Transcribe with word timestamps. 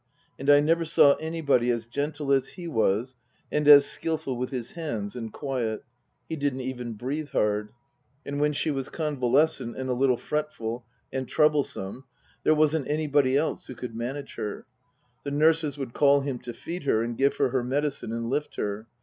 And 0.39 0.49
I 0.49 0.61
never 0.61 0.83
saw 0.83 1.13
anybody 1.17 1.69
as 1.69 1.85
gentle 1.87 2.31
as 2.31 2.47
he 2.53 2.67
was 2.67 3.13
and 3.51 3.67
as 3.67 3.85
skilful 3.85 4.35
with 4.35 4.49
his 4.49 4.71
hands 4.71 5.15
and 5.15 5.31
quiet. 5.31 5.83
He 6.27 6.35
didn't 6.35 6.61
even 6.61 6.93
breathe 6.93 7.29
hard. 7.29 7.69
And 8.25 8.41
when 8.41 8.51
she 8.51 8.71
was 8.71 8.89
convalescent 8.89 9.77
and 9.77 9.91
a 9.91 9.93
little 9.93 10.17
fretful 10.17 10.87
and 11.13 11.27
trouble 11.27 11.63
202 11.63 11.69
Book 11.69 11.85
II: 11.85 11.93
Her 12.51 12.55
Book 12.55 12.69
203 12.71 12.71
some 12.71 12.87
there 12.87 12.89
wasn't 12.89 12.89
anybody 12.89 13.37
else 13.37 13.67
who 13.67 13.75
could 13.75 13.95
manage 13.95 14.35
her. 14.37 14.65
The 15.23 15.37
nurses 15.37 15.77
would 15.77 15.93
call 15.93 16.21
him 16.21 16.39
to 16.39 16.51
feed 16.51 16.85
her 16.85 17.03
and 17.03 17.15
give 17.15 17.35
her 17.35 17.49
her 17.49 17.63
medicine 17.63 18.11
and 18.11 18.27
lift 18.27 18.55
her. 18.55 18.87